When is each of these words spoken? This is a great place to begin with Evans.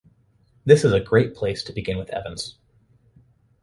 This 0.65 0.83
is 0.83 0.93
a 0.93 0.99
great 0.99 1.35
place 1.35 1.63
to 1.63 1.71
begin 1.73 1.99
with 1.99 2.09
Evans. 2.09 2.57